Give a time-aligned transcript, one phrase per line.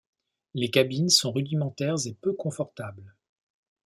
[0.55, 3.15] Les cabines sont rudimentaires et peu confortables.